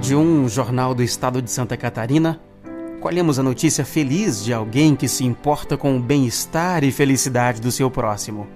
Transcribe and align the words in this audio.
de 0.00 0.16
um 0.16 0.48
jornal 0.48 0.94
do 0.94 1.02
estado 1.02 1.42
de 1.42 1.50
Santa 1.50 1.76
Catarina, 1.76 2.40
colhemos 3.02 3.38
a 3.38 3.42
notícia 3.42 3.84
feliz 3.84 4.42
de 4.42 4.52
alguém 4.52 4.96
que 4.96 5.06
se 5.06 5.24
importa 5.24 5.76
com 5.76 5.94
o 5.94 6.00
bem-estar 6.00 6.82
e 6.84 6.90
felicidade 6.90 7.60
do 7.60 7.70
seu 7.70 7.90
próximo. 7.90 8.48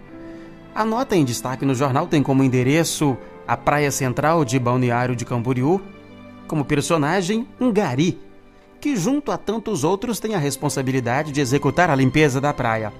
A 0.74 0.86
nota 0.86 1.14
em 1.14 1.24
destaque 1.24 1.66
no 1.66 1.74
jornal 1.74 2.06
tem 2.06 2.22
como 2.22 2.42
endereço 2.42 3.14
a 3.46 3.58
praia 3.58 3.90
central 3.90 4.42
de 4.42 4.58
Balneário 4.58 5.14
de 5.14 5.26
Camboriú, 5.26 5.82
como 6.48 6.64
personagem 6.64 7.46
um 7.60 7.70
gari, 7.70 8.18
que 8.80 8.96
junto 8.96 9.30
a 9.30 9.36
tantos 9.36 9.84
outros 9.84 10.18
tem 10.18 10.34
a 10.34 10.38
responsabilidade 10.38 11.30
de 11.30 11.42
executar 11.42 11.90
a 11.90 11.94
limpeza 11.94 12.40
da 12.40 12.54
praia. 12.54 12.90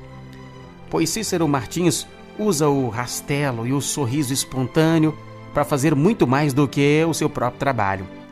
Pois 0.90 1.08
Cícero 1.08 1.48
Martins 1.48 2.06
usa 2.38 2.68
o 2.68 2.90
rastelo 2.90 3.66
e 3.66 3.72
o 3.72 3.80
sorriso 3.80 4.34
espontâneo 4.34 5.16
para 5.54 5.64
fazer 5.64 5.94
muito 5.94 6.26
mais 6.26 6.52
do 6.52 6.68
que 6.68 7.02
o 7.08 7.14
seu 7.14 7.30
próprio 7.30 7.58
trabalho. 7.58 8.23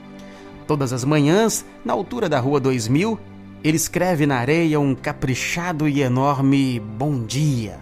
Todas 0.73 0.91
as 0.91 1.05
manhãs, 1.05 1.67
na 1.85 1.93
altura 1.93 2.31
da 2.31 2.41
Rua 2.41 2.59
2000, 2.59 3.21
ele 3.63 3.77
escreve 3.77 4.25
na 4.25 4.39
areia 4.39 4.81
um 4.81 4.95
caprichado 4.95 5.87
e 5.87 6.01
enorme 6.01 6.81
bom 6.81 7.27
dia. 7.27 7.79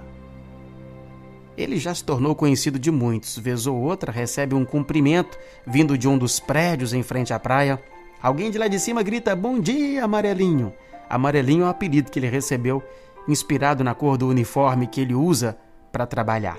Ele 1.56 1.76
já 1.76 1.94
se 1.94 2.02
tornou 2.02 2.34
conhecido 2.34 2.80
de 2.80 2.90
muitos, 2.90 3.38
vez 3.38 3.68
ou 3.68 3.80
outra 3.80 4.10
recebe 4.10 4.56
um 4.56 4.64
cumprimento 4.64 5.38
vindo 5.64 5.96
de 5.96 6.08
um 6.08 6.18
dos 6.18 6.40
prédios 6.40 6.92
em 6.92 7.04
frente 7.04 7.32
à 7.32 7.38
praia. 7.38 7.80
Alguém 8.20 8.50
de 8.50 8.58
lá 8.58 8.66
de 8.66 8.80
cima 8.80 9.04
grita: 9.04 9.36
Bom 9.36 9.60
dia, 9.60 10.02
amarelinho! 10.02 10.72
Amarelinho 11.08 11.62
é 11.62 11.66
o 11.66 11.70
apelido 11.70 12.10
que 12.10 12.18
ele 12.18 12.28
recebeu, 12.28 12.82
inspirado 13.28 13.84
na 13.84 13.94
cor 13.94 14.18
do 14.18 14.26
uniforme 14.26 14.88
que 14.88 15.00
ele 15.00 15.14
usa 15.14 15.56
para 15.92 16.08
trabalhar. 16.08 16.58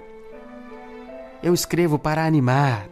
Eu 1.43 1.53
escrevo 1.53 1.99
para 1.99 2.25
animar, 2.25 2.87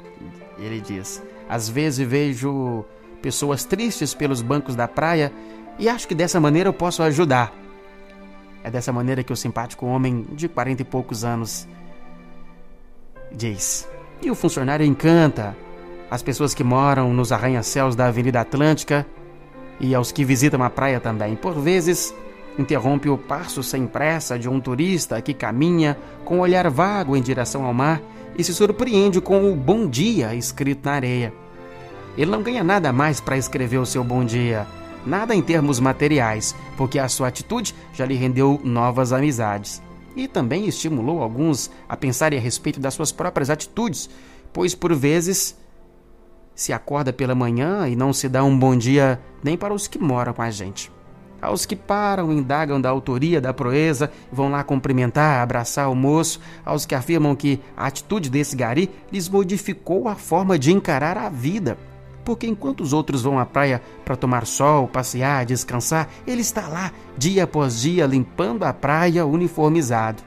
ele 0.58 0.82
diz. 0.82 1.24
Às 1.48 1.70
vezes 1.70 2.06
vejo 2.06 2.86
pessoas 3.22 3.64
tristes 3.64 4.14
pelos 4.14 4.42
bancos 4.42 4.76
da 4.76 4.88
praia 4.88 5.32
e 5.78 5.88
acho 5.88 6.08
que 6.08 6.16
dessa 6.16 6.40
maneira 6.40 6.70
eu 6.70 6.74
posso 6.74 7.02
ajudar. 7.04 7.54
É 8.64 8.70
dessa 8.70 8.92
maneira 8.92 9.24
que 9.24 9.32
o 9.32 9.36
simpático 9.36 9.86
homem 9.86 10.26
de 10.34 10.48
quarenta 10.48 10.82
e 10.82 10.86
poucos 10.86 11.24
anos 11.24 11.68
diz. 13.32 13.88
E 14.22 14.30
o 14.30 14.36
funcionário 14.36 14.86
encanta 14.86 15.56
as 16.12 16.22
pessoas 16.22 16.54
que 16.54 16.64
moram 16.64 17.14
nos 17.14 17.32
arranha-céus 17.32 17.96
da 17.96 18.08
Avenida 18.08 18.42
Atlântica 18.42 19.06
e 19.80 19.96
aos 19.96 20.12
que 20.12 20.26
visitam 20.26 20.62
a 20.64 20.70
praia 20.70 21.00
também. 21.00 21.36
Por 21.36 21.54
vezes, 21.54 22.14
interrompe 22.58 23.10
o 23.10 23.18
passo 23.18 23.64
sem 23.64 23.88
pressa 23.88 24.38
de 24.38 24.50
um 24.50 24.60
turista 24.60 25.22
que 25.22 25.34
caminha 25.34 25.98
com 26.26 26.38
um 26.38 26.42
olhar 26.42 26.70
vago 26.70 27.16
em 27.16 27.22
direção 27.22 27.64
ao 27.64 27.74
mar 27.74 28.02
e 28.38 28.44
se 28.44 28.54
surpreende 28.54 29.22
com 29.22 29.52
o 29.52 29.56
bom 29.56 29.88
dia 29.88 30.36
escrito 30.36 30.86
na 30.86 30.94
areia. 30.94 31.34
Ele 32.18 32.32
não 32.32 32.44
ganha 32.44 32.64
nada 32.64 32.92
mais 32.92 33.20
para 33.20 33.38
escrever 33.38 33.78
o 33.78 33.86
seu 33.86 34.04
bom 34.04 34.24
dia, 34.26 34.68
nada 35.06 35.34
em 35.34 35.42
termos 35.42 35.80
materiais, 35.80 36.56
porque 36.78 37.00
a 37.00 37.08
sua 37.08 37.28
atitude 37.28 37.74
já 37.94 38.06
lhe 38.06 38.16
rendeu 38.16 38.60
novas 38.64 39.14
amizades. 39.14 39.82
E 40.16 40.28
também 40.28 40.68
estimulou 40.68 41.22
alguns 41.22 41.72
a 41.88 41.96
pensarem 41.96 42.38
a 42.38 42.42
respeito 42.42 42.80
das 42.80 42.94
suas 42.94 43.12
próprias 43.12 43.50
atitudes, 43.50 44.10
pois 44.52 44.76
por 44.76 44.94
vezes 44.94 45.58
se 46.56 46.74
acorda 46.74 47.14
pela 47.14 47.36
manhã 47.36 47.88
e 47.88 47.96
não 47.96 48.12
se 48.12 48.28
dá 48.28 48.44
um 48.44 48.58
bom 48.58 48.76
dia 48.76 49.20
nem 49.44 49.58
para 49.58 49.74
os 49.74 49.88
que 49.88 49.98
moram 49.98 50.34
com 50.34 50.42
a 50.42 50.52
gente 50.52 50.92
aos 51.42 51.66
que 51.66 51.76
param, 51.76 52.32
indagam 52.32 52.80
da 52.80 52.90
autoria 52.90 53.40
da 53.40 53.54
proeza, 53.54 54.12
vão 54.32 54.50
lá 54.50 54.64
cumprimentar, 54.64 55.42
abraçar 55.42 55.90
o 55.90 55.96
moço, 55.96 56.40
aos 56.66 56.86
que 56.86 56.96
afirmam 56.96 57.36
que 57.36 57.60
a 57.76 57.88
atitude 57.88 58.30
desse 58.30 58.56
gari 58.56 58.90
lhes 59.12 59.30
modificou 59.30 60.08
a 60.08 60.16
forma 60.16 60.58
de 60.58 60.72
encarar 60.72 61.18
a 61.18 61.30
vida. 61.30 61.78
Porque 62.30 62.46
enquanto 62.46 62.82
os 62.82 62.94
outros 62.94 63.24
vão 63.24 63.40
à 63.40 63.46
praia 63.48 63.82
para 64.06 64.16
tomar 64.16 64.46
sol, 64.46 64.88
passear, 64.88 65.48
descansar, 65.48 66.08
ele 66.28 66.42
está 66.42 66.68
lá, 66.68 66.92
dia 67.18 67.46
após 67.46 67.82
dia, 67.82 68.06
limpando 68.06 68.66
a 68.66 68.72
praia 68.72 69.26
uniformizado. 69.26 70.22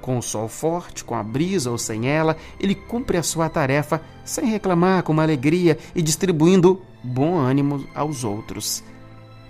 Com 0.00 0.18
o 0.18 0.22
sol 0.22 0.46
forte, 0.46 1.02
com 1.02 1.16
a 1.16 1.24
brisa 1.24 1.68
ou 1.68 1.78
sem 1.78 2.06
ela, 2.06 2.36
ele 2.60 2.76
cumpre 2.76 3.16
a 3.16 3.24
sua 3.24 3.48
tarefa 3.48 4.00
sem 4.24 4.46
reclamar, 4.46 5.02
com 5.02 5.12
uma 5.12 5.24
alegria 5.24 5.76
e 5.96 6.00
distribuindo 6.00 6.80
bom 7.02 7.36
ânimo 7.36 7.84
aos 7.92 8.22
outros 8.22 8.84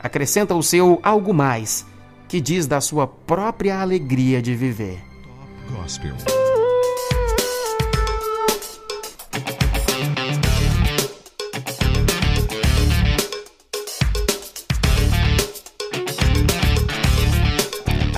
acrescenta 0.06 0.54
o 0.54 0.62
seu 0.62 0.98
algo 1.02 1.34
mais, 1.34 1.84
que 2.26 2.40
diz 2.40 2.66
da 2.66 2.80
sua 2.80 3.06
própria 3.06 3.80
alegria 3.80 4.40
de 4.40 4.54
viver. 4.54 5.02
Gospel. 5.70 6.14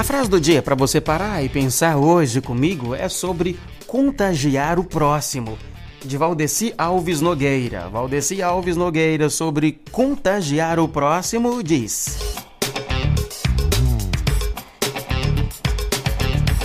Frase 0.08 0.30
do 0.30 0.40
dia 0.40 0.62
para 0.62 0.74
você 0.74 1.02
parar 1.02 1.44
e 1.44 1.50
pensar 1.50 1.98
hoje 1.98 2.40
comigo 2.40 2.94
é 2.94 3.10
sobre 3.10 3.60
contagiar 3.86 4.78
o 4.78 4.84
próximo 4.84 5.58
de 6.02 6.16
Valdeci 6.16 6.72
Alves 6.78 7.20
Nogueira. 7.20 7.90
Valdeci 7.90 8.40
Alves 8.40 8.74
Nogueira 8.74 9.28
sobre 9.28 9.82
contagiar 9.92 10.80
o 10.80 10.88
próximo 10.88 11.62
diz: 11.62 12.20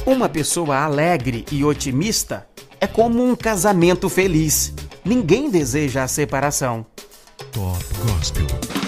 Uma 0.06 0.30
pessoa 0.30 0.78
alegre 0.78 1.44
e 1.52 1.66
otimista 1.66 2.48
é 2.80 2.88
como 2.88 3.22
um 3.22 3.36
casamento 3.36 4.08
feliz. 4.08 4.74
Ninguém 5.04 5.50
deseja 5.50 6.04
a 6.04 6.08
separação. 6.08 6.86
Top 7.52 7.84
Gospel. 8.08 8.83